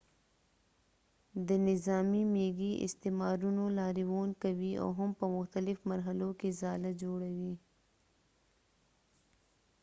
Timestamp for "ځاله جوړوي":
6.61-7.53